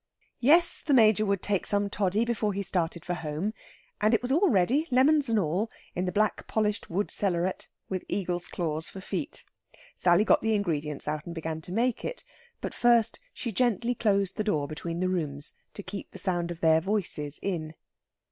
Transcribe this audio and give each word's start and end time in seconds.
Yes, 0.39 0.81
the 0.81 0.95
Major 0.95 1.27
would 1.27 1.43
take 1.43 1.63
some 1.67 1.87
toddy 1.87 2.25
before 2.25 2.53
he 2.53 2.63
started 2.63 3.05
for 3.05 3.13
home. 3.13 3.53
And 4.01 4.15
it 4.15 4.23
was 4.23 4.31
all 4.31 4.49
ready, 4.49 4.87
lemons 4.89 5.29
and 5.29 5.37
all, 5.37 5.69
in 5.93 6.05
the 6.05 6.11
black 6.11 6.47
polished 6.47 6.89
wood 6.89 7.11
cellaret, 7.11 7.67
with 7.87 8.03
eagles' 8.07 8.47
claws 8.47 8.87
for 8.89 8.99
feet. 8.99 9.45
Sally 9.95 10.25
got 10.25 10.41
the 10.41 10.55
ingredients 10.55 11.07
out 11.07 11.27
and 11.27 11.35
began 11.35 11.61
to 11.61 11.71
make 11.71 12.03
it. 12.03 12.23
But 12.61 12.73
first 12.73 13.19
she 13.31 13.51
gently 13.51 13.93
closed 13.93 14.37
the 14.37 14.43
door 14.43 14.67
between 14.67 15.01
the 15.01 15.07
rooms, 15.09 15.53
to 15.75 15.83
keep 15.83 16.09
the 16.09 16.17
sound 16.17 16.49
of 16.49 16.61
their 16.61 16.81
voices 16.81 17.39
in. 17.39 17.75